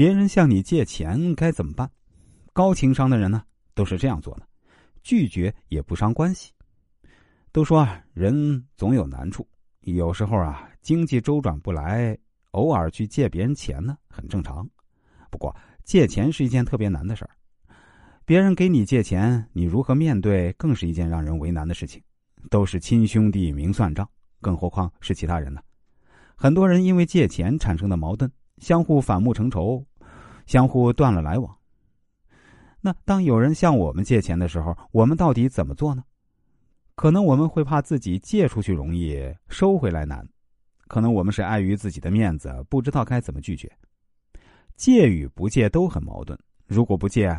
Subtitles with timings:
[0.00, 1.90] 别人向你借钱该怎么办？
[2.54, 3.42] 高情商的人呢，
[3.74, 4.48] 都是这样做的，
[5.02, 6.50] 拒绝也不伤关系。
[7.52, 9.46] 都说啊，人总有难处，
[9.82, 12.16] 有时候啊，经济周转不来，
[12.52, 14.66] 偶尔去借别人钱呢，很正常。
[15.30, 17.30] 不过，借钱是一件特别难的事儿。
[18.24, 22.02] 别人给你借钱，你如何面对，更是一件让人为难的事情。
[22.48, 24.08] 都是亲兄弟明算账，
[24.40, 25.60] 更何况是其他人呢？
[26.36, 29.84] 很多人因为借钱产生的矛盾，相互反目成仇，
[30.50, 31.56] 相互断了来往。
[32.80, 36.02] 那当有人向我们借钱的时候，我们到底怎么做呢？
[36.96, 39.16] 可能我们会怕自己借出去容易，
[39.48, 40.26] 收回来难；
[40.88, 43.70] 可能我们是碍于自己的面子，不知道该怎么拒绝。
[44.74, 46.36] 借与不借都很矛盾。
[46.66, 47.30] 如果不借，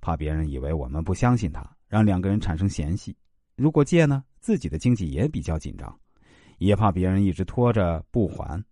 [0.00, 3.12] 怕别人以为我们不相信他，让两个人产生嫌隙；
[3.56, 5.94] 如果借呢，自己的经济也比较紧张，
[6.56, 8.64] 也怕别人一直拖着不还。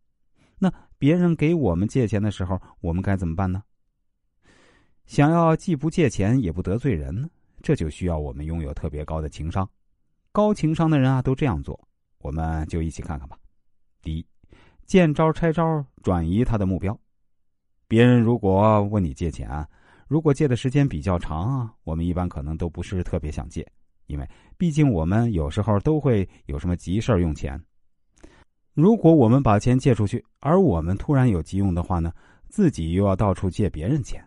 [0.59, 3.63] 那别人给我们借钱的时候，我们该怎么办呢？
[5.07, 7.29] 想要既不借钱也不得罪人，
[7.63, 9.69] 这就需要我们拥有特别高的情商。
[10.31, 11.79] 高情商的人啊，都这样做，
[12.19, 13.37] 我们就一起看看吧。
[14.01, 14.27] 第一，
[14.87, 16.99] 见招拆招，转移他的目标。
[17.87, 19.67] 别人如果问你借钱，
[20.09, 23.67] 如果借的时间比较长啊，我们一般可能都不是特别想借，
[24.07, 27.63] 因为毕竟我们有时候都会有什么急事用钱。
[28.73, 32.11] 如果我们把钱借出去，而我们突然有急用的话呢，
[32.49, 34.27] 自己又要到处借别人钱，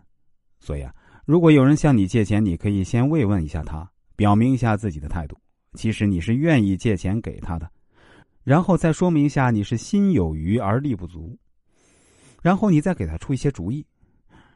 [0.66, 0.92] 所以啊，
[1.26, 5.38] 如果有人向你借钱，你可以先慰问一下他，表明一下自己的态度，
[5.74, 7.70] 其实你是愿意借钱给他的，
[8.42, 11.38] 然后再说明一下你是心有余而力不足。
[12.42, 13.86] 然后你再给他出一些主意，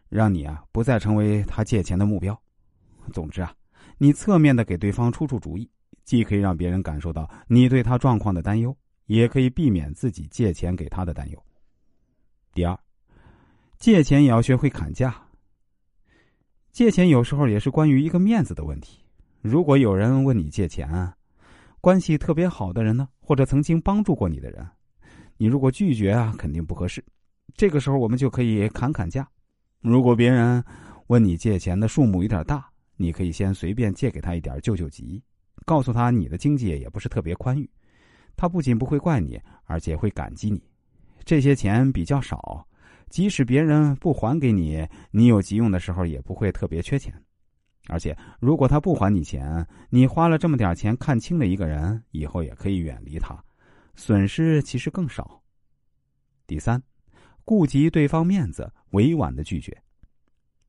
[0.09, 2.37] 让你啊不再成为他借钱的目标。
[3.13, 3.55] 总之啊，
[3.97, 5.71] 你侧面的给对方出出主意，
[6.03, 11.41] 既可以让别人感受到你对他状况的担忧，也可以避免自己借钱给他的担忧。
[12.53, 12.77] 第二，
[13.79, 15.15] 借钱也要学会砍价。
[16.73, 19.05] 借钱有时候也是关于一个面子的问题。
[19.41, 21.13] 如果有人问你借钱，
[21.81, 24.67] 关系特别好的人呢，或者曾经帮助过你的人，
[25.37, 27.05] 你如果拒绝啊，肯定不合适。
[27.55, 29.29] 这个时候，我们就可以砍砍价。
[29.81, 30.63] 如果别人
[31.09, 35.23] 问你借钱的数目有点大，你可以先随便借给他一点救救急，
[35.65, 37.69] 告诉他你的经济也不是特别宽裕。
[38.37, 40.63] 他不仅不会怪你，而且会感激你。
[41.25, 42.67] 这些钱比较少，
[43.11, 47.13] 即使别人不还给你，你有急用的时候也不会特别缺钱。
[47.89, 53.39] 而且，如果他不还你钱，你花了这么点钱看清了一个人，以后也可以远离他，
[53.95, 55.43] 损失其实更少。
[56.47, 56.83] 第三。
[57.43, 59.77] 顾及对方面子，委婉的拒绝。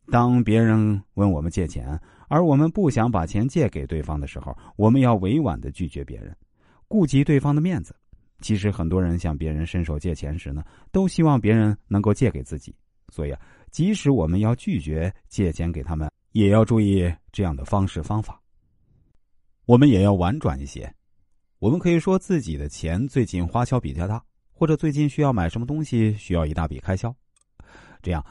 [0.10, 6.36] 当别人问我们借钱，而我们不想把钱借给对方的时候，我们要委婉的拒绝别人，
[6.88, 7.96] 顾及对方的面子。
[8.42, 12.76] 其实很多人向别人伸手借钱时呢，都希望别人能够借给自己。
[13.10, 13.40] 所以啊，
[13.72, 18.42] 即使我们要拒绝借钱给他们，也要注意这样的方式方法。
[19.66, 20.94] 我们也要婉转一些，
[21.60, 24.22] 我们可以说自己的钱最近花销比较大。
[24.54, 27.12] 或者最近需要买什么东西，需要一大笔开销，
[28.00, 28.24] 这样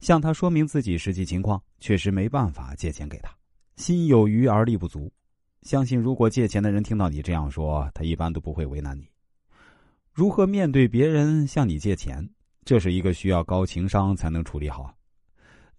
[0.00, 3.34] 向他说明自己实际情况，确实没办法借钱给他，
[3.76, 5.10] 心有余而力不足。
[5.62, 9.08] 相信如果借钱的人听到你这样说，他一般都不会为难你。
[10.20, 12.28] 如何面对别人向你借钱，
[12.66, 14.94] 这是一个需要高情商才能处理好。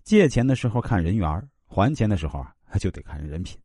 [0.02, 3.56] 借钱的时候看人缘，还钱的时候啊就得看人品。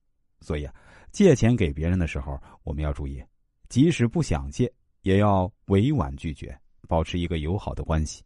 [0.43, 0.75] 所以啊，
[1.13, 3.25] 借钱给别人的时候，我们要注意，
[3.71, 4.71] 即使不想借。
[5.01, 6.55] 也要委婉拒绝，
[6.87, 8.23] 保持一个友好的关系。